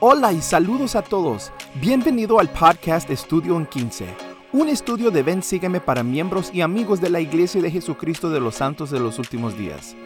Hola 0.00 0.32
y 0.32 0.40
saludos 0.40 0.94
a 0.94 1.02
todos. 1.02 1.50
Bienvenido 1.80 2.38
al 2.38 2.48
podcast 2.50 3.10
Estudio 3.10 3.56
en 3.56 3.66
15, 3.66 4.06
un 4.52 4.68
estudio 4.68 5.10
de 5.10 5.24
Ven 5.24 5.42
Sígueme 5.42 5.80
para 5.80 6.04
miembros 6.04 6.50
y 6.54 6.60
amigos 6.60 7.00
de 7.00 7.10
la 7.10 7.18
Iglesia 7.18 7.60
de 7.60 7.68
Jesucristo 7.68 8.30
de 8.30 8.38
los 8.38 8.54
Santos 8.54 8.92
de 8.92 9.00
los 9.00 9.18
Últimos 9.18 9.58
Días. 9.58 9.96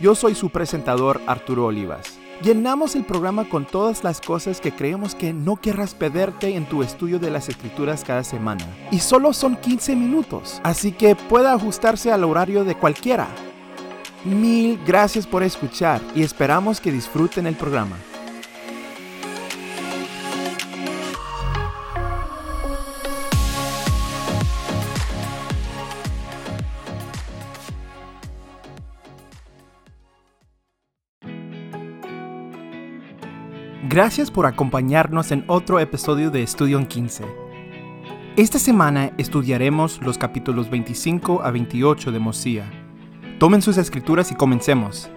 Yo 0.00 0.14
soy 0.14 0.34
su 0.34 0.48
presentador 0.48 1.20
Arturo 1.26 1.66
Olivas. 1.66 2.18
Llenamos 2.42 2.96
el 2.96 3.04
programa 3.04 3.46
con 3.46 3.66
todas 3.66 4.02
las 4.02 4.22
cosas 4.22 4.58
que 4.58 4.72
creemos 4.72 5.14
que 5.14 5.34
no 5.34 5.56
querrás 5.56 5.94
perderte 5.94 6.56
en 6.56 6.64
tu 6.64 6.82
estudio 6.82 7.18
de 7.18 7.30
las 7.30 7.50
escrituras 7.50 8.04
cada 8.04 8.24
semana. 8.24 8.64
Y 8.90 9.00
solo 9.00 9.34
son 9.34 9.56
15 9.56 9.94
minutos, 9.96 10.62
así 10.64 10.92
que 10.92 11.14
puede 11.14 11.48
ajustarse 11.48 12.10
al 12.10 12.24
horario 12.24 12.64
de 12.64 12.74
cualquiera. 12.74 13.28
Mil 14.24 14.80
gracias 14.86 15.26
por 15.26 15.42
escuchar 15.42 16.00
y 16.14 16.22
esperamos 16.22 16.80
que 16.80 16.90
disfruten 16.90 17.46
el 17.46 17.54
programa. 17.54 17.98
Gracias 33.92 34.30
por 34.30 34.46
acompañarnos 34.46 35.32
en 35.32 35.44
otro 35.48 35.78
episodio 35.78 36.30
de 36.30 36.42
Estudio 36.42 36.78
en 36.78 36.86
15. 36.86 37.24
Esta 38.38 38.58
semana 38.58 39.12
estudiaremos 39.18 40.00
los 40.00 40.16
capítulos 40.16 40.70
25 40.70 41.42
a 41.42 41.50
28 41.50 42.10
de 42.10 42.18
Mosía. 42.18 42.64
Tomen 43.38 43.60
sus 43.60 43.76
escrituras 43.76 44.32
y 44.32 44.34
comencemos. 44.34 45.10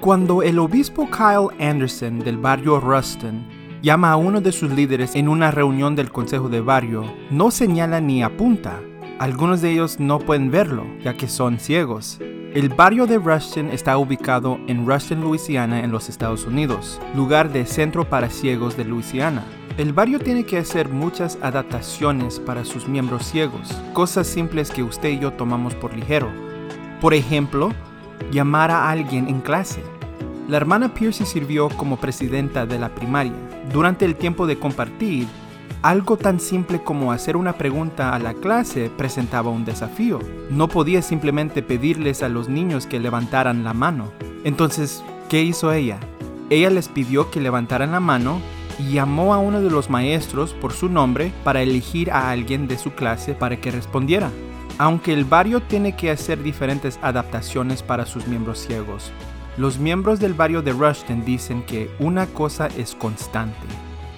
Cuando 0.00 0.42
el 0.42 0.58
obispo 0.58 1.08
Kyle 1.08 1.64
Anderson 1.64 2.18
del 2.18 2.38
barrio 2.38 2.80
Ruston 2.80 3.46
llama 3.82 4.10
a 4.10 4.16
uno 4.16 4.40
de 4.40 4.50
sus 4.50 4.72
líderes 4.72 5.14
en 5.14 5.28
una 5.28 5.52
reunión 5.52 5.94
del 5.94 6.10
consejo 6.10 6.48
de 6.48 6.60
barrio, 6.60 7.04
no 7.30 7.52
señala 7.52 8.00
ni 8.00 8.24
apunta. 8.24 8.80
Algunos 9.20 9.60
de 9.60 9.70
ellos 9.70 10.00
no 10.00 10.18
pueden 10.18 10.50
verlo, 10.50 10.84
ya 11.04 11.16
que 11.16 11.28
son 11.28 11.60
ciegos. 11.60 12.18
El 12.52 12.68
barrio 12.68 13.06
de 13.06 13.16
Ruston 13.16 13.70
está 13.70 13.96
ubicado 13.96 14.58
en 14.66 14.84
Ruston, 14.84 15.20
Louisiana, 15.20 15.84
en 15.84 15.92
los 15.92 16.08
Estados 16.08 16.46
Unidos, 16.46 17.00
lugar 17.14 17.52
de 17.52 17.64
centro 17.64 18.08
para 18.08 18.28
ciegos 18.28 18.76
de 18.76 18.84
Louisiana. 18.84 19.44
El 19.78 19.92
barrio 19.92 20.18
tiene 20.18 20.44
que 20.44 20.58
hacer 20.58 20.88
muchas 20.88 21.38
adaptaciones 21.42 22.40
para 22.40 22.64
sus 22.64 22.88
miembros 22.88 23.24
ciegos, 23.24 23.70
cosas 23.92 24.26
simples 24.26 24.72
que 24.72 24.82
usted 24.82 25.10
y 25.10 25.20
yo 25.20 25.32
tomamos 25.32 25.76
por 25.76 25.94
ligero. 25.94 26.28
Por 27.00 27.14
ejemplo, 27.14 27.70
llamar 28.32 28.72
a 28.72 28.90
alguien 28.90 29.28
en 29.28 29.42
clase. 29.42 29.84
La 30.48 30.56
hermana 30.56 30.92
Piercy 30.92 31.26
sirvió 31.26 31.68
como 31.68 31.98
presidenta 31.98 32.66
de 32.66 32.80
la 32.80 32.88
primaria. 32.88 33.32
Durante 33.72 34.04
el 34.04 34.16
tiempo 34.16 34.48
de 34.48 34.58
compartir, 34.58 35.28
algo 35.82 36.18
tan 36.18 36.40
simple 36.40 36.82
como 36.82 37.10
hacer 37.10 37.36
una 37.36 37.54
pregunta 37.54 38.14
a 38.14 38.18
la 38.18 38.34
clase 38.34 38.90
presentaba 38.96 39.50
un 39.50 39.64
desafío. 39.64 40.18
No 40.50 40.68
podía 40.68 41.00
simplemente 41.00 41.62
pedirles 41.62 42.22
a 42.22 42.28
los 42.28 42.48
niños 42.48 42.86
que 42.86 43.00
levantaran 43.00 43.64
la 43.64 43.72
mano. 43.72 44.12
Entonces, 44.44 45.02
¿qué 45.30 45.42
hizo 45.42 45.72
ella? 45.72 45.98
Ella 46.50 46.68
les 46.68 46.88
pidió 46.88 47.30
que 47.30 47.40
levantaran 47.40 47.92
la 47.92 48.00
mano 48.00 48.40
y 48.78 48.92
llamó 48.92 49.32
a 49.32 49.38
uno 49.38 49.62
de 49.62 49.70
los 49.70 49.88
maestros 49.88 50.52
por 50.52 50.72
su 50.72 50.88
nombre 50.88 51.32
para 51.44 51.62
elegir 51.62 52.10
a 52.10 52.30
alguien 52.30 52.68
de 52.68 52.76
su 52.76 52.92
clase 52.92 53.34
para 53.34 53.56
que 53.56 53.70
respondiera. 53.70 54.30
Aunque 54.78 55.12
el 55.12 55.24
barrio 55.24 55.62
tiene 55.62 55.96
que 55.96 56.10
hacer 56.10 56.42
diferentes 56.42 56.98
adaptaciones 57.02 57.82
para 57.82 58.06
sus 58.06 58.26
miembros 58.26 58.58
ciegos, 58.58 59.12
los 59.56 59.78
miembros 59.78 60.20
del 60.20 60.34
barrio 60.34 60.62
de 60.62 60.72
Rushton 60.72 61.24
dicen 61.24 61.62
que 61.62 61.90
una 61.98 62.26
cosa 62.26 62.68
es 62.78 62.94
constante. 62.94 63.58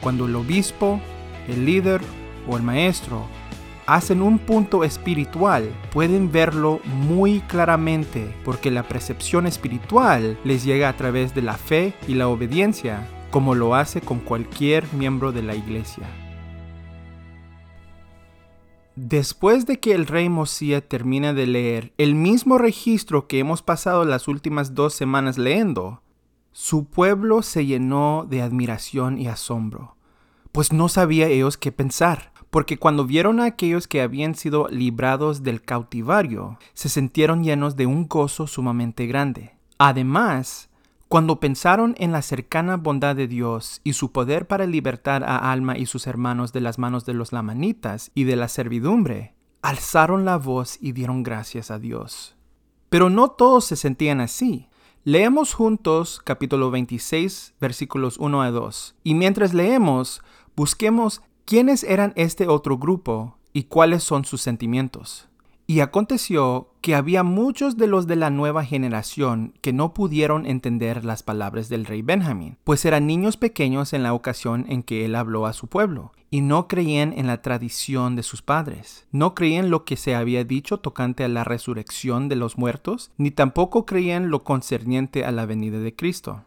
Cuando 0.00 0.26
el 0.26 0.36
obispo 0.36 1.00
el 1.48 1.64
líder 1.64 2.00
o 2.48 2.56
el 2.56 2.62
maestro 2.62 3.26
hacen 3.86 4.22
un 4.22 4.38
punto 4.38 4.84
espiritual, 4.84 5.70
pueden 5.92 6.30
verlo 6.30 6.80
muy 6.84 7.40
claramente 7.40 8.34
porque 8.44 8.70
la 8.70 8.84
percepción 8.84 9.46
espiritual 9.46 10.38
les 10.44 10.64
llega 10.64 10.88
a 10.88 10.96
través 10.96 11.34
de 11.34 11.42
la 11.42 11.54
fe 11.54 11.94
y 12.06 12.14
la 12.14 12.28
obediencia, 12.28 13.08
como 13.30 13.54
lo 13.54 13.74
hace 13.74 14.00
con 14.00 14.20
cualquier 14.20 14.84
miembro 14.92 15.32
de 15.32 15.42
la 15.42 15.54
iglesia. 15.54 16.06
Después 18.94 19.64
de 19.64 19.80
que 19.80 19.94
el 19.94 20.06
rey 20.06 20.28
Mosía 20.28 20.86
termina 20.86 21.32
de 21.32 21.46
leer 21.46 21.92
el 21.96 22.14
mismo 22.14 22.58
registro 22.58 23.26
que 23.26 23.38
hemos 23.38 23.62
pasado 23.62 24.04
las 24.04 24.28
últimas 24.28 24.74
dos 24.74 24.92
semanas 24.92 25.38
leyendo, 25.38 26.02
su 26.52 26.84
pueblo 26.84 27.40
se 27.40 27.64
llenó 27.64 28.26
de 28.28 28.42
admiración 28.42 29.18
y 29.18 29.28
asombro 29.28 29.96
pues 30.52 30.72
no 30.72 30.88
sabía 30.88 31.28
ellos 31.28 31.56
qué 31.56 31.72
pensar, 31.72 32.32
porque 32.50 32.78
cuando 32.78 33.06
vieron 33.06 33.40
a 33.40 33.46
aquellos 33.46 33.88
que 33.88 34.02
habían 34.02 34.34
sido 34.34 34.68
librados 34.68 35.42
del 35.42 35.62
cautivario, 35.62 36.58
se 36.74 36.90
sintieron 36.90 37.42
llenos 37.42 37.76
de 37.76 37.86
un 37.86 38.06
gozo 38.06 38.46
sumamente 38.46 39.06
grande. 39.06 39.56
Además, 39.78 40.68
cuando 41.08 41.40
pensaron 41.40 41.94
en 41.98 42.12
la 42.12 42.22
cercana 42.22 42.76
bondad 42.76 43.16
de 43.16 43.26
Dios 43.26 43.80
y 43.84 43.94
su 43.94 44.12
poder 44.12 44.46
para 44.46 44.66
libertar 44.66 45.24
a 45.24 45.50
Alma 45.50 45.76
y 45.76 45.86
sus 45.86 46.06
hermanos 46.06 46.52
de 46.52 46.60
las 46.60 46.78
manos 46.78 47.04
de 47.04 47.14
los 47.14 47.32
lamanitas 47.32 48.10
y 48.14 48.24
de 48.24 48.36
la 48.36 48.48
servidumbre, 48.48 49.34
alzaron 49.62 50.24
la 50.24 50.36
voz 50.36 50.78
y 50.80 50.92
dieron 50.92 51.22
gracias 51.22 51.70
a 51.70 51.78
Dios. 51.78 52.36
Pero 52.90 53.08
no 53.08 53.28
todos 53.30 53.64
se 53.64 53.76
sentían 53.76 54.20
así. 54.20 54.68
Leemos 55.04 55.52
juntos 55.52 56.20
capítulo 56.24 56.70
26 56.70 57.54
versículos 57.60 58.18
1 58.18 58.42
a 58.42 58.50
2. 58.50 58.94
Y 59.02 59.14
mientras 59.14 59.52
leemos, 59.52 60.22
Busquemos 60.54 61.22
quiénes 61.46 61.82
eran 61.82 62.12
este 62.14 62.46
otro 62.46 62.76
grupo 62.76 63.38
y 63.54 63.64
cuáles 63.64 64.02
son 64.02 64.24
sus 64.24 64.42
sentimientos. 64.42 65.28
Y 65.66 65.80
aconteció 65.80 66.68
que 66.82 66.94
había 66.94 67.22
muchos 67.22 67.78
de 67.78 67.86
los 67.86 68.06
de 68.06 68.16
la 68.16 68.28
nueva 68.28 68.64
generación 68.64 69.54
que 69.62 69.72
no 69.72 69.94
pudieron 69.94 70.44
entender 70.44 71.04
las 71.04 71.22
palabras 71.22 71.70
del 71.70 71.86
rey 71.86 72.02
Benjamín, 72.02 72.58
pues 72.64 72.84
eran 72.84 73.06
niños 73.06 73.38
pequeños 73.38 73.94
en 73.94 74.02
la 74.02 74.12
ocasión 74.12 74.66
en 74.68 74.82
que 74.82 75.06
él 75.06 75.14
habló 75.14 75.46
a 75.46 75.54
su 75.54 75.68
pueblo, 75.68 76.12
y 76.30 76.40
no 76.40 76.68
creían 76.68 77.14
en 77.16 77.28
la 77.28 77.40
tradición 77.40 78.16
de 78.16 78.22
sus 78.22 78.42
padres, 78.42 79.06
no 79.12 79.34
creían 79.34 79.70
lo 79.70 79.84
que 79.84 79.96
se 79.96 80.14
había 80.14 80.44
dicho 80.44 80.80
tocante 80.80 81.24
a 81.24 81.28
la 81.28 81.44
resurrección 81.44 82.28
de 82.28 82.36
los 82.36 82.58
muertos, 82.58 83.10
ni 83.16 83.30
tampoco 83.30 83.86
creían 83.86 84.30
lo 84.30 84.44
concerniente 84.44 85.24
a 85.24 85.30
la 85.30 85.46
venida 85.46 85.78
de 85.78 85.94
Cristo. 85.94 86.42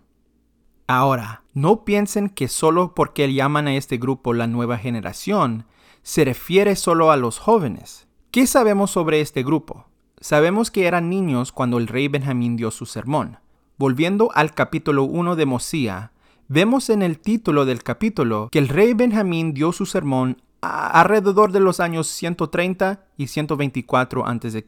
Ahora, 0.87 1.41
no 1.53 1.83
piensen 1.83 2.29
que 2.29 2.47
solo 2.47 2.93
porque 2.93 3.33
llaman 3.33 3.67
a 3.67 3.75
este 3.75 3.97
grupo 3.97 4.33
la 4.33 4.45
nueva 4.45 4.77
generación, 4.77 5.65
se 6.03 6.23
refiere 6.23 6.75
solo 6.75 7.09
a 7.09 7.17
los 7.17 7.39
jóvenes. 7.39 8.07
¿Qué 8.29 8.45
sabemos 8.45 8.91
sobre 8.91 9.19
este 9.19 9.41
grupo? 9.41 9.87
Sabemos 10.19 10.69
que 10.69 10.85
eran 10.85 11.09
niños 11.09 11.51
cuando 11.51 11.79
el 11.79 11.87
rey 11.87 12.07
Benjamín 12.07 12.55
dio 12.55 12.69
su 12.69 12.85
sermón. 12.85 13.39
Volviendo 13.77 14.29
al 14.35 14.53
capítulo 14.53 15.05
1 15.05 15.35
de 15.35 15.45
Mosía, 15.47 16.11
vemos 16.47 16.91
en 16.91 17.01
el 17.01 17.17
título 17.19 17.65
del 17.65 17.81
capítulo 17.81 18.49
que 18.51 18.59
el 18.59 18.67
rey 18.67 18.93
Benjamín 18.93 19.55
dio 19.55 19.71
su 19.71 19.87
sermón 19.87 20.43
alrededor 20.65 21.51
de 21.51 21.59
los 21.59 21.79
años 21.79 22.07
130 22.07 23.05
y 23.17 23.27
124 23.27 24.25
a.C. 24.25 24.65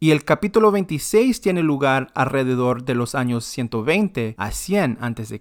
Y 0.00 0.10
el 0.10 0.24
capítulo 0.24 0.70
26 0.70 1.40
tiene 1.40 1.62
lugar 1.62 2.08
alrededor 2.14 2.84
de 2.84 2.94
los 2.94 3.14
años 3.14 3.44
120 3.44 4.34
a 4.36 4.50
100 4.50 4.98
a.C. 5.00 5.40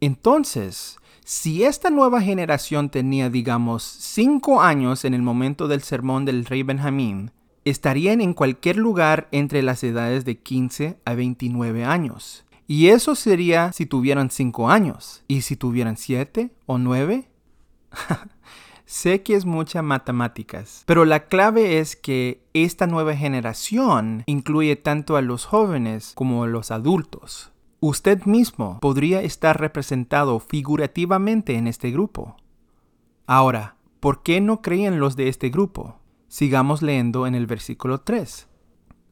Entonces, 0.00 0.98
si 1.24 1.64
esta 1.64 1.90
nueva 1.90 2.20
generación 2.20 2.90
tenía, 2.90 3.30
digamos, 3.30 3.82
5 3.82 4.62
años 4.62 5.04
en 5.04 5.14
el 5.14 5.22
momento 5.22 5.68
del 5.68 5.82
sermón 5.82 6.24
del 6.24 6.44
rey 6.44 6.62
Benjamín, 6.62 7.32
estarían 7.64 8.20
en 8.20 8.34
cualquier 8.34 8.76
lugar 8.76 9.28
entre 9.32 9.62
las 9.62 9.84
edades 9.84 10.24
de 10.24 10.38
15 10.38 10.98
a 11.04 11.14
29 11.14 11.84
años. 11.84 12.44
Y 12.66 12.88
eso 12.88 13.14
sería 13.14 13.72
si 13.72 13.86
tuvieran 13.86 14.30
5 14.30 14.70
años. 14.70 15.22
¿Y 15.28 15.42
si 15.42 15.56
tuvieran 15.56 15.96
7 15.96 16.50
o 16.66 16.78
9? 16.78 17.28
Sé 18.90 19.22
que 19.22 19.36
es 19.36 19.44
mucha 19.46 19.82
matemáticas, 19.82 20.82
pero 20.84 21.04
la 21.04 21.26
clave 21.26 21.78
es 21.78 21.94
que 21.94 22.42
esta 22.54 22.88
nueva 22.88 23.14
generación 23.14 24.24
incluye 24.26 24.74
tanto 24.74 25.16
a 25.16 25.22
los 25.22 25.44
jóvenes 25.44 26.10
como 26.16 26.42
a 26.42 26.48
los 26.48 26.72
adultos. 26.72 27.52
Usted 27.78 28.24
mismo 28.24 28.80
podría 28.80 29.22
estar 29.22 29.60
representado 29.60 30.40
figurativamente 30.40 31.54
en 31.54 31.68
este 31.68 31.92
grupo. 31.92 32.36
Ahora, 33.28 33.76
¿por 34.00 34.24
qué 34.24 34.40
no 34.40 34.60
creen 34.60 34.98
los 34.98 35.14
de 35.14 35.28
este 35.28 35.50
grupo? 35.50 36.00
Sigamos 36.26 36.82
leyendo 36.82 37.28
en 37.28 37.36
el 37.36 37.46
versículo 37.46 38.00
3. 38.00 38.48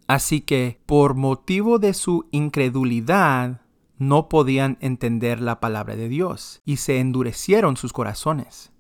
Así 0.09 0.41
que, 0.41 0.81
por 0.87 1.15
motivo 1.15 1.79
de 1.79 1.95
su 1.95 2.27
incredulidad, 2.33 3.61
no 3.97 4.29
podían 4.29 4.77
entender 4.81 5.41
la 5.41 5.61
palabra 5.61 5.95
de 5.95 6.09
Dios, 6.09 6.63
y 6.65 6.79
se 6.79 6.99
endurecieron 6.99 7.77
sus 7.77 7.93
corazones. 7.93 8.73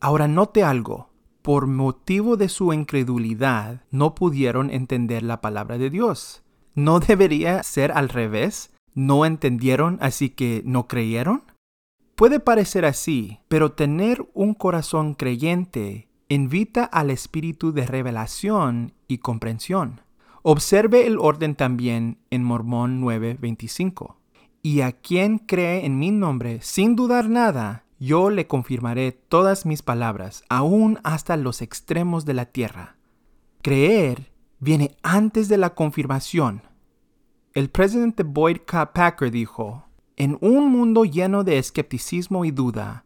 Ahora 0.00 0.28
note 0.28 0.62
algo. 0.62 1.08
Por 1.42 1.66
motivo 1.66 2.36
de 2.36 2.48
su 2.48 2.72
incredulidad, 2.72 3.82
no 3.90 4.14
pudieron 4.14 4.70
entender 4.70 5.22
la 5.22 5.40
palabra 5.40 5.78
de 5.78 5.90
Dios. 5.90 6.42
¿No 6.74 7.00
debería 7.00 7.62
ser 7.62 7.90
al 7.92 8.08
revés? 8.08 8.70
¿No 8.94 9.24
entendieron 9.24 9.98
así 10.00 10.30
que 10.30 10.62
no 10.64 10.86
creyeron? 10.86 11.42
Puede 12.14 12.38
parecer 12.40 12.84
así, 12.84 13.38
pero 13.48 13.72
tener 13.72 14.28
un 14.34 14.54
corazón 14.54 15.14
creyente 15.14 16.08
invita 16.28 16.84
al 16.84 17.10
espíritu 17.10 17.72
de 17.72 17.86
revelación 17.86 18.92
y 19.06 19.18
comprensión. 19.18 20.02
Observe 20.42 21.06
el 21.06 21.18
orden 21.18 21.54
también 21.54 22.18
en 22.30 22.44
Mormón 22.44 23.00
9:25. 23.00 24.16
Y 24.62 24.80
a 24.82 24.92
quien 24.92 25.38
cree 25.38 25.86
en 25.86 25.98
mi 25.98 26.10
nombre 26.10 26.60
sin 26.62 26.96
dudar 26.96 27.28
nada, 27.28 27.84
yo 27.98 28.30
le 28.30 28.46
confirmaré 28.46 29.12
todas 29.12 29.66
mis 29.66 29.82
palabras, 29.82 30.44
aún 30.48 30.98
hasta 31.02 31.36
los 31.36 31.62
extremos 31.62 32.24
de 32.24 32.34
la 32.34 32.46
tierra. 32.46 32.96
Creer 33.62 34.32
viene 34.60 34.96
antes 35.02 35.48
de 35.48 35.58
la 35.58 35.74
confirmación. 35.74 36.62
El 37.54 37.70
presidente 37.70 38.22
Boyd 38.22 38.58
K. 38.66 38.92
Packer 38.92 39.30
dijo, 39.30 39.84
en 40.16 40.38
un 40.40 40.70
mundo 40.70 41.04
lleno 41.04 41.44
de 41.44 41.58
escepticismo 41.58 42.44
y 42.44 42.50
duda, 42.50 43.04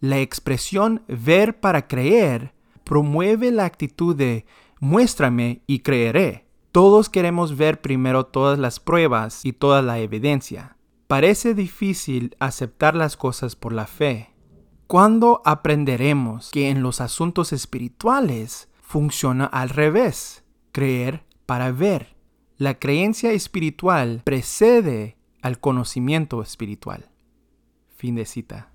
la 0.00 0.18
expresión 0.20 1.02
ver 1.08 1.60
para 1.60 1.86
creer 1.86 2.54
promueve 2.84 3.50
la 3.50 3.66
actitud 3.66 4.16
de 4.16 4.46
muéstrame 4.78 5.62
y 5.66 5.80
creeré. 5.80 6.46
Todos 6.72 7.08
queremos 7.10 7.56
ver 7.56 7.80
primero 7.80 8.24
todas 8.24 8.58
las 8.58 8.80
pruebas 8.80 9.44
y 9.44 9.52
toda 9.52 9.82
la 9.82 9.98
evidencia. 9.98 10.76
Parece 11.10 11.54
difícil 11.54 12.36
aceptar 12.38 12.94
las 12.94 13.16
cosas 13.16 13.56
por 13.56 13.72
la 13.72 13.88
fe. 13.88 14.30
¿Cuándo 14.86 15.42
aprenderemos 15.44 16.52
que 16.52 16.70
en 16.70 16.84
los 16.84 17.00
asuntos 17.00 17.52
espirituales 17.52 18.68
funciona 18.80 19.46
al 19.46 19.70
revés? 19.70 20.44
Creer 20.70 21.24
para 21.46 21.72
ver. 21.72 22.14
La 22.58 22.78
creencia 22.78 23.32
espiritual 23.32 24.22
precede 24.22 25.16
al 25.42 25.58
conocimiento 25.58 26.42
espiritual. 26.42 27.10
Fin 27.96 28.14
de 28.14 28.24
cita. 28.24 28.70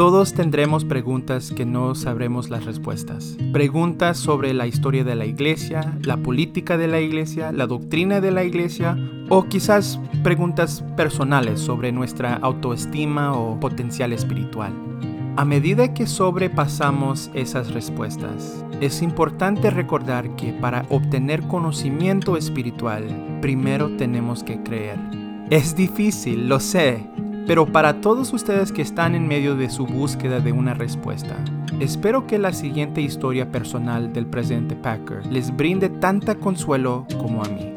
Todos 0.00 0.32
tendremos 0.32 0.86
preguntas 0.86 1.52
que 1.54 1.66
no 1.66 1.94
sabremos 1.94 2.48
las 2.48 2.64
respuestas. 2.64 3.36
Preguntas 3.52 4.16
sobre 4.16 4.54
la 4.54 4.66
historia 4.66 5.04
de 5.04 5.14
la 5.14 5.26
iglesia, 5.26 5.94
la 6.04 6.16
política 6.16 6.78
de 6.78 6.88
la 6.88 7.00
iglesia, 7.00 7.52
la 7.52 7.66
doctrina 7.66 8.22
de 8.22 8.30
la 8.30 8.42
iglesia 8.42 8.96
o 9.28 9.44
quizás 9.44 10.00
preguntas 10.22 10.82
personales 10.96 11.60
sobre 11.60 11.92
nuestra 11.92 12.36
autoestima 12.36 13.34
o 13.34 13.60
potencial 13.60 14.14
espiritual. 14.14 14.72
A 15.36 15.44
medida 15.44 15.92
que 15.92 16.06
sobrepasamos 16.06 17.30
esas 17.34 17.70
respuestas, 17.74 18.64
es 18.80 19.02
importante 19.02 19.68
recordar 19.68 20.34
que 20.34 20.54
para 20.54 20.86
obtener 20.88 21.42
conocimiento 21.42 22.38
espiritual, 22.38 23.38
primero 23.42 23.94
tenemos 23.98 24.42
que 24.44 24.62
creer. 24.62 24.98
Es 25.50 25.76
difícil, 25.76 26.48
lo 26.48 26.58
sé, 26.58 27.06
pero 27.46 27.66
para 27.66 28.00
todos 28.00 28.32
ustedes 28.32 28.72
que 28.72 28.82
están 28.82 29.14
en 29.14 29.26
medio 29.26 29.56
de 29.56 29.70
su 29.70 29.86
búsqueda 29.86 30.40
de 30.40 30.52
una 30.52 30.74
respuesta, 30.74 31.36
espero 31.80 32.26
que 32.26 32.38
la 32.38 32.52
siguiente 32.52 33.00
historia 33.00 33.50
personal 33.50 34.12
del 34.12 34.26
presidente 34.26 34.76
Packer 34.76 35.26
les 35.26 35.56
brinde 35.56 35.88
tanta 35.88 36.34
consuelo 36.36 37.06
como 37.18 37.42
a 37.42 37.48
mí. 37.48 37.74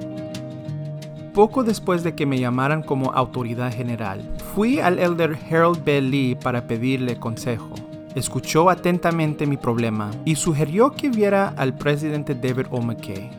Poco 1.33 1.63
después 1.63 2.03
de 2.03 2.13
que 2.13 2.27
me 2.27 2.39
llamaran 2.39 2.83
como 2.83 3.11
autoridad 3.11 3.73
general, 3.73 4.21
fui 4.53 4.79
al 4.79 4.99
elder 4.99 5.35
Harold 5.49 5.83
B. 5.83 6.01
Lee 6.01 6.35
para 6.35 6.67
pedirle 6.67 7.17
consejo. 7.17 7.73
Escuchó 8.13 8.69
atentamente 8.69 9.47
mi 9.47 9.57
problema 9.57 10.11
y 10.25 10.35
sugirió 10.35 10.91
que 10.91 11.09
viera 11.09 11.47
al 11.57 11.75
presidente 11.75 12.35
David 12.35 12.67
O. 12.69 12.81
McKay. 12.81 13.31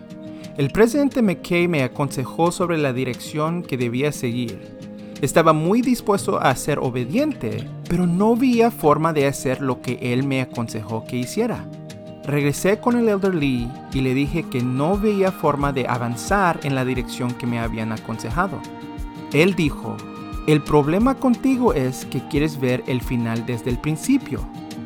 El 0.56 0.70
presidente 0.70 1.22
McKay 1.22 1.68
me 1.68 1.84
aconsejó 1.84 2.50
sobre 2.50 2.78
la 2.78 2.92
dirección 2.92 3.62
que 3.62 3.76
debía 3.76 4.10
seguir 4.10 4.83
estaba 5.20 5.52
muy 5.52 5.80
dispuesto 5.80 6.40
a 6.40 6.54
ser 6.56 6.78
obediente, 6.78 7.68
pero 7.88 8.06
no 8.06 8.36
veía 8.36 8.70
forma 8.70 9.12
de 9.12 9.26
hacer 9.26 9.60
lo 9.60 9.80
que 9.80 9.98
él 10.00 10.24
me 10.24 10.40
aconsejó 10.40 11.04
que 11.04 11.16
hiciera. 11.16 11.64
Regresé 12.24 12.78
con 12.78 12.96
el 12.96 13.08
Elder 13.08 13.34
Lee 13.34 13.68
y 13.92 14.00
le 14.00 14.14
dije 14.14 14.44
que 14.44 14.62
no 14.62 14.98
veía 14.98 15.30
forma 15.30 15.72
de 15.72 15.86
avanzar 15.86 16.60
en 16.62 16.74
la 16.74 16.84
dirección 16.84 17.32
que 17.34 17.46
me 17.46 17.58
habían 17.58 17.92
aconsejado. 17.92 18.58
Él 19.32 19.54
dijo, 19.54 19.96
el 20.46 20.62
problema 20.62 21.16
contigo 21.16 21.74
es 21.74 22.06
que 22.06 22.26
quieres 22.28 22.58
ver 22.58 22.82
el 22.86 23.02
final 23.02 23.44
desde 23.46 23.70
el 23.70 23.78
principio. 23.78 24.40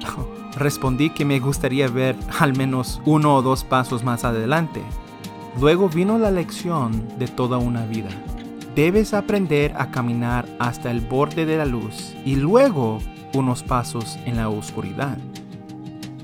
Respondí 0.57 1.11
que 1.11 1.25
me 1.25 1.39
gustaría 1.39 1.89
ver 1.89 2.17
al 2.41 2.57
menos 2.57 3.01
uno 3.05 3.37
o 3.37 3.43
dos 3.43 3.63
pasos 3.63 4.03
más 4.03 4.25
adelante. 4.25 4.83
Luego 5.61 5.89
vino 5.89 6.19
la 6.19 6.31
lección 6.31 7.07
de 7.19 7.29
toda 7.29 7.59
una 7.59 7.87
vida 7.87 8.11
debes 8.79 9.13
aprender 9.13 9.75
a 9.77 9.91
caminar 9.91 10.47
hasta 10.61 10.93
el 10.93 11.01
borde 11.01 11.47
de 11.47 11.57
la 11.57 11.67
luz 11.67 12.15
y 12.25 12.37
luego 12.37 13.01
unos 13.35 13.65
pasos 13.65 14.17
en 14.25 14.37
la 14.37 14.51
oscuridad. 14.51 15.19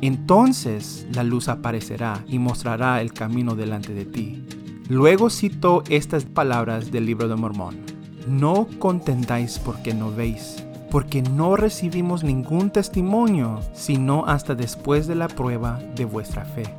Entonces 0.00 1.04
la 1.12 1.24
luz 1.24 1.48
aparecerá 1.48 2.24
y 2.28 2.38
mostrará 2.38 3.02
el 3.02 3.12
camino 3.12 3.56
delante 3.56 3.92
de 3.92 4.04
ti. 4.04 4.46
Luego 4.88 5.30
citó 5.30 5.82
estas 5.88 6.26
palabras 6.26 6.92
del 6.92 7.06
libro 7.06 7.26
de 7.26 7.34
Mormón. 7.34 7.80
No 8.28 8.68
contendáis 8.78 9.58
porque 9.58 9.92
no 9.92 10.12
veis, 10.12 10.64
porque 10.92 11.22
no 11.22 11.56
recibimos 11.56 12.22
ningún 12.22 12.70
testimonio, 12.70 13.62
sino 13.72 14.26
hasta 14.26 14.54
después 14.54 15.08
de 15.08 15.16
la 15.16 15.26
prueba 15.26 15.80
de 15.96 16.04
vuestra 16.04 16.44
fe. 16.44 16.72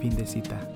Fin 0.00 0.16
de 0.16 0.24
cita. 0.24 0.71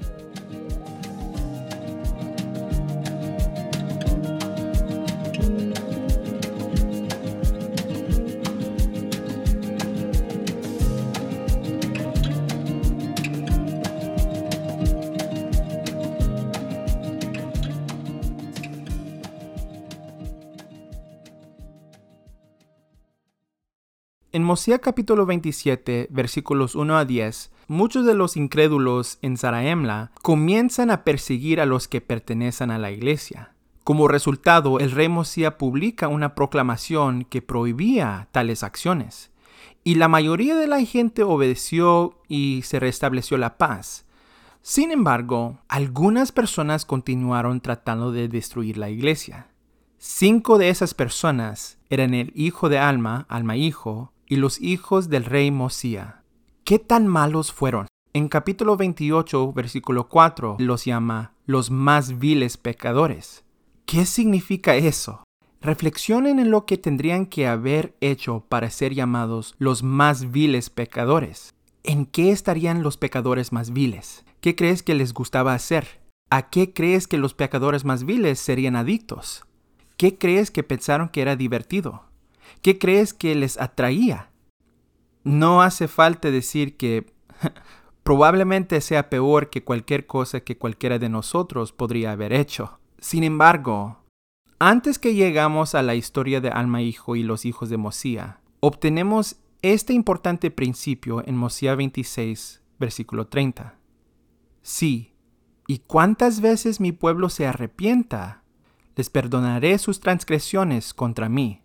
Mosía 24.47 24.79
capítulo 24.79 25.27
27, 25.27 26.07
versículos 26.13 26.77
1 26.77 26.97
a 26.97 27.05
10, 27.05 27.51
muchos 27.67 28.07
de 28.07 28.15
los 28.15 28.37
incrédulos 28.37 29.19
en 29.21 29.37
Zaraemla 29.37 30.13
comienzan 30.23 30.93
a 30.93 31.03
perseguir 31.03 31.61
a 31.61 31.67
los 31.67 31.89
que 31.89 32.01
pertenecen 32.01 32.71
a 32.71 32.79
la 32.79 32.93
iglesia. 32.93 33.55
Como 33.83 34.07
resultado, 34.07 34.79
el 34.79 34.93
rey 34.93 35.09
Mosía 35.09 35.59
publica 35.59 36.07
una 36.07 36.37
proclamación 36.37 37.25
que 37.25 37.43
prohibía 37.43 38.29
tales 38.31 38.63
acciones. 38.63 39.33
Y 39.83 39.97
la 39.97 40.07
mayoría 40.07 40.55
de 40.55 40.69
la 40.69 40.81
gente 40.85 41.25
obedeció 41.25 42.23
y 42.29 42.63
se 42.63 42.79
restableció 42.79 43.39
la 43.39 43.59
paz. 43.59 44.07
Sin 44.63 44.93
embargo, 44.93 45.59
algunas 45.67 46.31
personas 46.31 46.85
continuaron 46.85 47.61
tratando 47.61 48.13
de 48.13 48.29
destruir 48.29 48.79
la 48.79 48.91
iglesia. 48.91 49.49
Cinco 49.99 50.57
de 50.57 50.69
esas 50.69 50.95
personas 50.95 51.79
eran 51.91 52.15
el 52.15 52.31
hijo 52.37 52.69
de 52.69 52.79
Alma, 52.79 53.27
Alma 53.29 53.57
hijo, 53.57 54.13
y 54.29 54.37
los 54.37 54.61
hijos 54.61 55.09
del 55.09 55.25
rey 55.25 55.51
Mosía. 55.51 56.23
¿Qué 56.65 56.79
tan 56.79 57.07
malos 57.07 57.53
fueron? 57.53 57.87
En 58.13 58.29
capítulo 58.29 58.77
28, 58.77 59.53
versículo 59.53 60.09
4, 60.09 60.57
los 60.59 60.85
llama 60.85 61.33
los 61.45 61.71
más 61.71 62.19
viles 62.19 62.57
pecadores. 62.57 63.45
¿Qué 63.85 64.05
significa 64.05 64.75
eso? 64.75 65.23
Reflexionen 65.61 66.39
en 66.39 66.51
lo 66.51 66.67
que 66.67 66.77
tendrían 66.77 67.27
que 67.27 67.47
haber 67.47 67.97
hecho 68.01 68.45
para 68.49 68.71
ser 68.71 68.95
llamados 68.95 69.55
los 69.59 69.83
más 69.83 70.33
viles 70.33 70.71
pecadores. 70.71 71.55
¿En 71.85 72.07
qué 72.07 72.31
estarían 72.33 72.83
los 72.83 72.97
pecadores 72.97 73.53
más 73.53 73.73
viles? 73.73 74.25
¿Qué 74.41 74.57
crees 74.57 74.83
que 74.83 74.95
les 74.95 75.15
gustaba 75.15 75.55
hacer? 75.55 76.01
¿A 76.31 76.51
qué 76.51 76.73
crees 76.73 77.07
que 77.07 77.19
los 77.19 77.35
pecadores 77.35 77.85
más 77.85 78.05
viles 78.05 78.41
serían 78.41 78.75
adictos? 78.75 79.45
¿Qué 79.97 80.19
crees 80.19 80.51
que 80.51 80.65
pensaron 80.65 81.09
que 81.09 81.23
era 81.23 81.37
divertido? 81.37 82.03
¿Qué 82.63 82.79
crees 82.79 83.15
que 83.15 83.35
les 83.35 83.61
atraía? 83.61 84.31
No 85.25 85.63
hace 85.63 85.89
falta 85.89 86.31
decir 86.31 86.77
que 86.77 87.07
probablemente 88.03 88.81
sea 88.81 89.11
peor 89.11 89.51
que 89.51 89.65
cualquier 89.65 90.07
cosa 90.07 90.41
que 90.41 90.57
cualquiera 90.57 90.99
de 90.99 91.09
nosotros 91.09 91.73
podría 91.73 92.13
haber 92.13 92.33
hecho. 92.33 92.79
Sin 92.99 93.25
embargo, 93.25 93.99
antes 94.59 94.99
que 94.99 95.15
llegamos 95.15 95.75
a 95.75 95.83
la 95.83 95.95
historia 95.95 96.41
de 96.41 96.51
Alma 96.51 96.81
Hijo 96.81 97.17
y 97.17 97.23
los 97.23 97.45
hijos 97.45 97.69
de 97.69 97.77
Mosía, 97.77 98.41
obtenemos 98.61 99.37
este 99.63 99.93
importante 99.93 100.51
principio 100.51 101.27
en 101.27 101.37
Mosía 101.37 101.75
26, 101.75 102.63
versículo 102.79 103.27
30. 103.27 103.75
Sí, 104.63 105.13
y 105.67 105.79
cuántas 105.79 106.41
veces 106.41 106.81
mi 106.81 106.93
pueblo 106.93 107.29
se 107.29 107.47
arrepienta, 107.47 108.45
les 108.95 109.11
perdonaré 109.11 109.79
sus 109.79 110.01
transgresiones 110.01 110.95
contra 110.95 111.29
mí. 111.29 111.61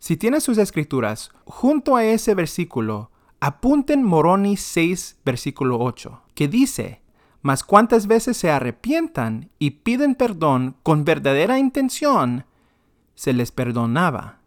Si 0.00 0.16
tienes 0.16 0.42
sus 0.42 0.56
escrituras, 0.56 1.30
junto 1.44 1.94
a 1.94 2.04
ese 2.04 2.34
versículo, 2.34 3.10
apunten 3.38 4.02
Moroni 4.02 4.56
6, 4.56 5.18
versículo 5.26 5.78
8, 5.78 6.22
que 6.34 6.48
dice, 6.48 7.02
Mas 7.42 7.62
cuántas 7.62 8.06
veces 8.06 8.38
se 8.38 8.50
arrepientan 8.50 9.50
y 9.58 9.72
piden 9.72 10.14
perdón 10.14 10.74
con 10.82 11.04
verdadera 11.04 11.58
intención, 11.58 12.46
se 13.14 13.34
les 13.34 13.52
perdonaba. 13.52 14.38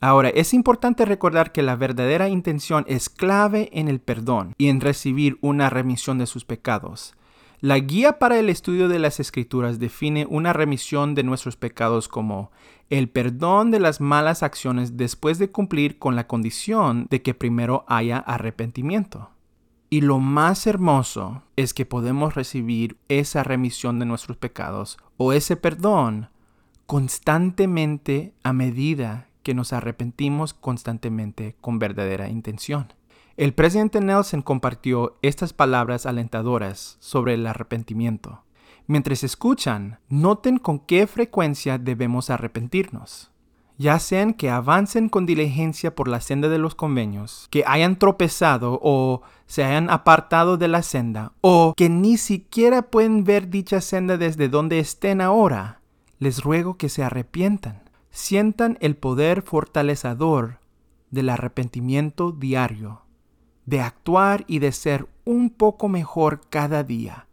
Ahora, 0.00 0.28
es 0.28 0.54
importante 0.54 1.04
recordar 1.04 1.50
que 1.50 1.62
la 1.62 1.74
verdadera 1.74 2.28
intención 2.28 2.84
es 2.86 3.08
clave 3.08 3.68
en 3.72 3.88
el 3.88 4.00
perdón 4.00 4.54
y 4.58 4.68
en 4.68 4.80
recibir 4.80 5.38
una 5.40 5.70
remisión 5.70 6.18
de 6.18 6.26
sus 6.26 6.44
pecados. 6.44 7.14
La 7.62 7.78
guía 7.78 8.18
para 8.18 8.38
el 8.38 8.48
estudio 8.48 8.88
de 8.88 8.98
las 8.98 9.20
escrituras 9.20 9.78
define 9.78 10.24
una 10.24 10.54
remisión 10.54 11.14
de 11.14 11.24
nuestros 11.24 11.56
pecados 11.56 12.08
como 12.08 12.50
el 12.90 13.08
perdón 13.08 13.70
de 13.70 13.78
las 13.78 14.00
malas 14.00 14.42
acciones 14.42 14.96
después 14.96 15.38
de 15.38 15.50
cumplir 15.50 15.98
con 15.98 16.16
la 16.16 16.26
condición 16.26 17.06
de 17.08 17.22
que 17.22 17.34
primero 17.34 17.84
haya 17.86 18.18
arrepentimiento. 18.18 19.30
Y 19.88 20.02
lo 20.02 20.18
más 20.18 20.66
hermoso 20.66 21.42
es 21.56 21.72
que 21.72 21.86
podemos 21.86 22.34
recibir 22.34 22.96
esa 23.08 23.42
remisión 23.42 23.98
de 23.98 24.06
nuestros 24.06 24.36
pecados 24.36 24.98
o 25.16 25.32
ese 25.32 25.56
perdón 25.56 26.28
constantemente 26.86 28.34
a 28.42 28.52
medida 28.52 29.28
que 29.44 29.54
nos 29.54 29.72
arrepentimos 29.72 30.54
constantemente 30.54 31.56
con 31.60 31.78
verdadera 31.78 32.28
intención. 32.28 32.92
El 33.36 33.54
presidente 33.54 34.00
Nelson 34.00 34.42
compartió 34.42 35.16
estas 35.22 35.52
palabras 35.52 36.06
alentadoras 36.06 36.96
sobre 37.00 37.34
el 37.34 37.46
arrepentimiento. 37.46 38.42
Mientras 38.90 39.22
escuchan, 39.22 40.00
noten 40.08 40.58
con 40.58 40.80
qué 40.80 41.06
frecuencia 41.06 41.78
debemos 41.78 42.28
arrepentirnos. 42.28 43.30
Ya 43.78 44.00
sean 44.00 44.34
que 44.34 44.50
avancen 44.50 45.08
con 45.08 45.26
diligencia 45.26 45.94
por 45.94 46.08
la 46.08 46.20
senda 46.20 46.48
de 46.48 46.58
los 46.58 46.74
convenios, 46.74 47.46
que 47.52 47.62
hayan 47.68 48.00
tropezado 48.00 48.80
o 48.82 49.22
se 49.46 49.62
hayan 49.62 49.90
apartado 49.90 50.56
de 50.56 50.66
la 50.66 50.82
senda, 50.82 51.34
o 51.40 51.72
que 51.76 51.88
ni 51.88 52.16
siquiera 52.16 52.82
pueden 52.82 53.22
ver 53.22 53.48
dicha 53.48 53.80
senda 53.80 54.16
desde 54.16 54.48
donde 54.48 54.80
estén 54.80 55.20
ahora, 55.20 55.82
les 56.18 56.42
ruego 56.42 56.76
que 56.76 56.88
se 56.88 57.04
arrepientan, 57.04 57.84
sientan 58.10 58.76
el 58.80 58.96
poder 58.96 59.42
fortalecedor 59.42 60.58
del 61.12 61.28
arrepentimiento 61.28 62.32
diario, 62.32 63.02
de 63.66 63.82
actuar 63.82 64.42
y 64.48 64.58
de 64.58 64.72
ser 64.72 65.06
un 65.24 65.48
poco 65.50 65.88
mejor 65.88 66.40
cada 66.50 66.82
día 66.82 67.28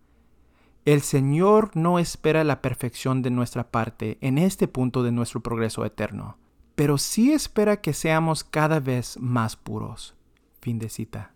el 0.87 1.01
Señor 1.01 1.71
no 1.75 1.99
espera 1.99 2.45
la 2.45 2.61
perfección 2.61 3.21
de 3.21 3.29
nuestra 3.29 3.71
parte 3.71 4.17
en 4.21 4.37
este 4.37 4.69
punto 4.69 5.03
de 5.03 5.11
nuestro 5.11 5.41
progreso 5.41 5.83
eterno, 5.83 6.37
pero 6.75 6.97
sí 6.97 7.33
espera 7.33 7.81
que 7.81 7.91
seamos 7.91 8.45
cada 8.45 8.79
vez 8.79 9.17
más 9.19 9.57
puros. 9.57 10.15
Fin 10.61 10.79
de 10.79 10.87
cita. 10.87 11.33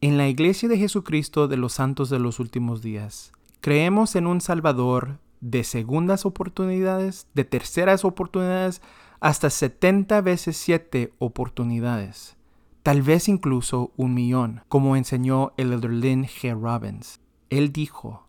En 0.00 0.16
la 0.16 0.28
Iglesia 0.28 0.68
de 0.68 0.78
Jesucristo 0.78 1.48
de 1.48 1.56
los 1.56 1.72
Santos 1.72 2.08
de 2.08 2.20
los 2.20 2.38
Últimos 2.38 2.82
Días, 2.82 3.32
creemos 3.60 4.14
en 4.14 4.28
un 4.28 4.40
Salvador 4.40 5.18
de 5.40 5.64
segundas 5.64 6.24
oportunidades, 6.24 7.26
de 7.34 7.42
terceras 7.42 8.04
oportunidades, 8.04 8.80
hasta 9.18 9.50
70 9.50 10.20
veces 10.20 10.56
7 10.56 11.12
oportunidades, 11.18 12.36
tal 12.84 13.02
vez 13.02 13.28
incluso 13.28 13.90
un 13.96 14.14
millón, 14.14 14.60
como 14.68 14.94
enseñó 14.94 15.52
el 15.56 15.72
elder 15.72 15.90
G. 15.90 16.56
Robbins. 16.56 17.18
Él 17.50 17.72
dijo, 17.72 18.28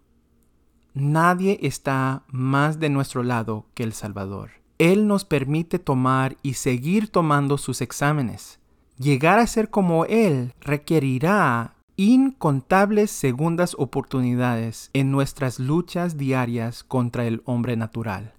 Nadie 0.94 1.58
está 1.64 2.24
más 2.28 2.80
de 2.80 2.90
nuestro 2.90 3.24
lado 3.24 3.66
que 3.74 3.84
el 3.84 3.94
Salvador. 3.94 4.52
Él 4.78 5.08
nos 5.08 5.26
permite 5.26 5.80
tomar 5.80 6.38
y 6.44 6.54
seguir 6.54 7.10
tomando 7.10 7.58
sus 7.58 7.82
exámenes. 7.82 8.60
Llegar 9.00 9.40
a 9.40 9.48
ser 9.48 9.72
como 9.72 10.06
Él 10.06 10.54
requerirá 10.62 11.74
incontables 11.96 13.12
segundas 13.12 13.76
oportunidades 13.78 14.92
en 14.94 15.12
nuestras 15.12 15.60
luchas 15.60 16.18
diarias 16.18 16.84
contra 16.84 17.26
el 17.26 17.42
hombre 17.46 17.76
natural, 17.76 18.34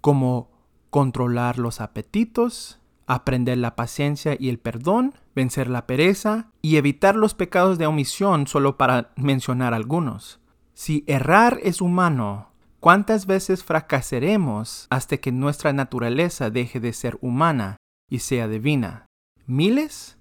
como 0.00 0.48
controlar 0.90 1.58
los 1.58 1.80
apetitos, 1.80 2.78
aprender 3.06 3.58
la 3.58 3.74
paciencia 3.76 4.36
y 4.38 4.48
el 4.48 4.58
perdón, 4.58 5.14
vencer 5.34 5.68
la 5.68 5.86
pereza 5.86 6.50
y 6.62 6.76
evitar 6.76 7.16
los 7.16 7.34
pecados 7.34 7.78
de 7.78 7.86
omisión 7.86 8.46
solo 8.46 8.76
para 8.76 9.10
mencionar 9.16 9.74
algunos. 9.74 10.39
Si 10.82 11.04
errar 11.06 11.60
es 11.62 11.82
humano, 11.82 12.52
¿cuántas 12.80 13.26
veces 13.26 13.62
fracasaremos 13.62 14.86
hasta 14.88 15.18
que 15.18 15.30
nuestra 15.30 15.74
naturaleza 15.74 16.48
deje 16.48 16.80
de 16.80 16.94
ser 16.94 17.18
humana 17.20 17.76
y 18.08 18.20
sea 18.20 18.48
divina? 18.48 19.04
¿Miles? 19.46 20.16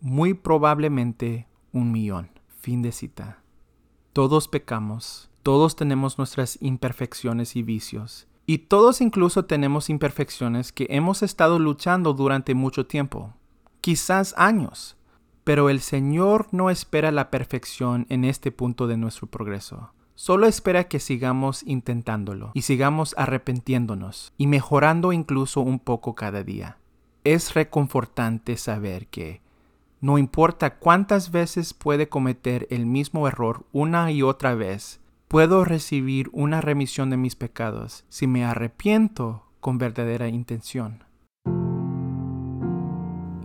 Muy 0.00 0.34
probablemente 0.34 1.48
un 1.72 1.90
millón. 1.90 2.30
Fin 2.60 2.80
de 2.80 2.92
cita. 2.92 3.42
Todos 4.12 4.46
pecamos, 4.46 5.30
todos 5.42 5.74
tenemos 5.74 6.16
nuestras 6.16 6.58
imperfecciones 6.62 7.56
y 7.56 7.64
vicios, 7.64 8.28
y 8.46 8.58
todos 8.58 9.00
incluso 9.00 9.46
tenemos 9.46 9.90
imperfecciones 9.90 10.70
que 10.70 10.86
hemos 10.90 11.24
estado 11.24 11.58
luchando 11.58 12.12
durante 12.12 12.54
mucho 12.54 12.86
tiempo, 12.86 13.34
quizás 13.80 14.32
años. 14.36 14.96
Pero 15.42 15.70
el 15.70 15.80
Señor 15.80 16.46
no 16.52 16.70
espera 16.70 17.10
la 17.10 17.32
perfección 17.32 18.06
en 18.10 18.24
este 18.24 18.52
punto 18.52 18.86
de 18.86 18.96
nuestro 18.96 19.26
progreso. 19.26 19.90
Solo 20.16 20.46
espera 20.46 20.84
que 20.84 21.00
sigamos 21.00 21.64
intentándolo 21.64 22.52
y 22.54 22.62
sigamos 22.62 23.14
arrepentiéndonos 23.18 24.32
y 24.38 24.46
mejorando 24.46 25.12
incluso 25.12 25.60
un 25.60 25.80
poco 25.80 26.14
cada 26.14 26.44
día. 26.44 26.78
Es 27.24 27.54
reconfortante 27.54 28.56
saber 28.56 29.08
que, 29.08 29.40
no 30.00 30.18
importa 30.18 30.76
cuántas 30.76 31.32
veces 31.32 31.74
puede 31.74 32.08
cometer 32.08 32.68
el 32.70 32.86
mismo 32.86 33.26
error 33.26 33.66
una 33.72 34.12
y 34.12 34.22
otra 34.22 34.54
vez, 34.54 35.00
puedo 35.26 35.64
recibir 35.64 36.30
una 36.32 36.60
remisión 36.60 37.10
de 37.10 37.16
mis 37.16 37.34
pecados 37.34 38.04
si 38.08 38.28
me 38.28 38.44
arrepiento 38.44 39.46
con 39.58 39.78
verdadera 39.78 40.28
intención. 40.28 41.02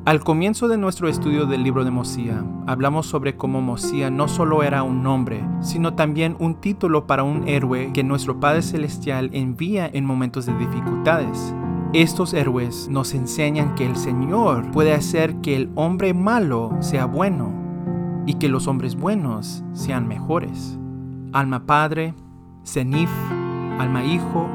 Al 0.09 0.21
comienzo 0.21 0.67
de 0.67 0.79
nuestro 0.79 1.07
estudio 1.07 1.45
del 1.45 1.61
libro 1.61 1.85
de 1.85 1.91
Mosía, 1.91 2.43
hablamos 2.65 3.05
sobre 3.05 3.37
cómo 3.37 3.61
Mosía 3.61 4.09
no 4.09 4.27
solo 4.27 4.63
era 4.63 4.81
un 4.81 5.03
nombre, 5.03 5.47
sino 5.61 5.93
también 5.93 6.35
un 6.39 6.55
título 6.55 7.05
para 7.05 7.21
un 7.21 7.47
héroe 7.47 7.91
que 7.93 8.03
nuestro 8.03 8.39
Padre 8.39 8.63
Celestial 8.63 9.29
envía 9.33 9.87
en 9.93 10.05
momentos 10.05 10.47
de 10.47 10.57
dificultades. 10.57 11.53
Estos 11.93 12.33
héroes 12.33 12.87
nos 12.89 13.13
enseñan 13.13 13.75
que 13.75 13.85
el 13.85 13.95
Señor 13.95 14.71
puede 14.71 14.93
hacer 14.93 15.35
que 15.41 15.55
el 15.55 15.69
hombre 15.75 16.15
malo 16.15 16.75
sea 16.79 17.05
bueno 17.05 17.53
y 18.25 18.33
que 18.33 18.49
los 18.49 18.65
hombres 18.65 18.95
buenos 18.95 19.63
sean 19.73 20.07
mejores. 20.07 20.79
Alma 21.33 21.67
Padre, 21.67 22.15
Zenif, 22.65 23.11
Alma 23.77 24.03
Hijo, 24.03 24.49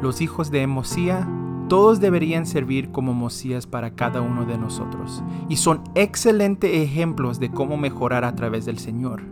los 0.00 0.20
hijos 0.20 0.52
de 0.52 0.68
Mosía 0.68 1.28
todos 1.74 1.98
deberían 1.98 2.46
servir 2.46 2.92
como 2.92 3.14
Mosías 3.14 3.66
para 3.66 3.96
cada 3.96 4.20
uno 4.20 4.44
de 4.44 4.56
nosotros 4.56 5.24
y 5.48 5.56
son 5.56 5.82
excelentes 5.96 6.70
ejemplos 6.72 7.40
de 7.40 7.50
cómo 7.50 7.76
mejorar 7.76 8.24
a 8.24 8.36
través 8.36 8.64
del 8.64 8.78
Señor. 8.78 9.24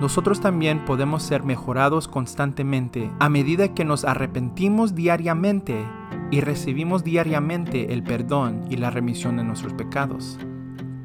Nosotros 0.00 0.40
también 0.40 0.84
podemos 0.84 1.22
ser 1.22 1.44
mejorados 1.44 2.08
constantemente 2.08 3.08
a 3.20 3.28
medida 3.28 3.72
que 3.72 3.84
nos 3.84 4.04
arrepentimos 4.04 4.96
diariamente 4.96 5.80
y 6.32 6.40
recibimos 6.40 7.04
diariamente 7.04 7.92
el 7.92 8.02
perdón 8.02 8.64
y 8.68 8.74
la 8.74 8.90
remisión 8.90 9.36
de 9.36 9.44
nuestros 9.44 9.74
pecados. 9.74 10.40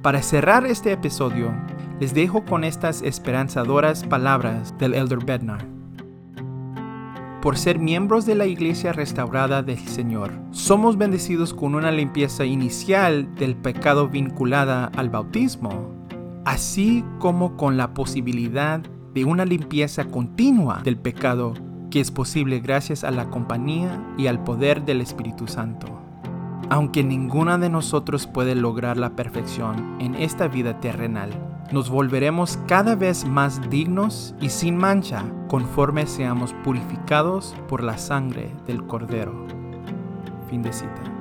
Para 0.02 0.24
cerrar 0.24 0.66
este 0.66 0.94
episodio, 0.94 1.54
les 2.00 2.16
dejo 2.16 2.44
con 2.44 2.64
estas 2.64 3.04
esperanzadoras 3.04 4.04
palabras 4.04 4.76
del 4.80 4.96
Elder 4.96 5.24
Bednar 5.24 5.83
por 7.44 7.58
ser 7.58 7.78
miembros 7.78 8.26
de 8.26 8.36
la 8.36 8.46
iglesia 8.46 8.94
restaurada 8.94 9.64
del 9.64 9.78
Señor. 9.78 10.32
Somos 10.52 10.98
bendecidos 10.98 11.54
con 11.54 11.76
una 11.76 11.92
limpieza 11.92 12.46
inicial 12.46 13.36
del 13.36 13.58
pecado 13.58 14.08
vinculada 14.08 14.86
al 14.96 15.10
bautismo, 15.10 15.94
así 16.46 17.04
como 17.20 17.58
con 17.58 17.76
la 17.76 17.94
posibilidad 17.94 18.80
de 19.14 19.26
una 19.26 19.44
limpieza 19.44 20.06
continua 20.06 20.80
del 20.86 20.96
pecado 20.96 21.54
que 21.92 22.00
es 22.00 22.12
posible 22.12 22.62
gracias 22.62 23.04
a 23.04 23.12
la 23.12 23.30
compañía 23.30 24.02
y 24.18 24.28
al 24.28 24.42
poder 24.46 24.86
del 24.86 25.02
Espíritu 25.02 25.46
Santo. 25.46 25.88
Aunque 26.70 27.04
ninguna 27.04 27.58
de 27.58 27.70
nosotros 27.70 28.26
puede 28.26 28.56
lograr 28.56 28.96
la 28.96 29.18
perfección 29.18 29.98
en 30.00 30.16
esta 30.16 30.48
vida 30.48 30.80
terrenal, 30.80 31.53
nos 31.72 31.90
volveremos 31.90 32.58
cada 32.68 32.96
vez 32.96 33.26
más 33.26 33.70
dignos 33.70 34.36
y 34.40 34.50
sin 34.50 34.78
mancha 34.78 35.24
conforme 35.48 36.08
seamos 36.08 36.54
purificados 36.64 37.56
por 37.68 37.84
la 37.84 37.98
sangre 37.98 38.52
del 38.68 38.86
Cordero. 38.86 39.34
Fin 40.50 40.62
de 40.62 40.74
cita. 40.74 41.13